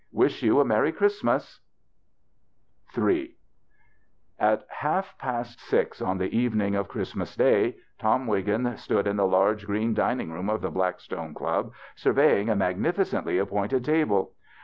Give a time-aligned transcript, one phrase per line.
[0.11, 1.59] Wish you meiTy Christmas."
[2.95, 3.35] THE BACHELOR'S CHRISTMAS
[4.39, 8.75] 39 III At half past six on the evening of Christ mas day Tom Wiggin
[8.77, 13.37] stood in the large green dining room of the Blackstone Club, survey ing a magnificently
[13.37, 14.33] appointed table.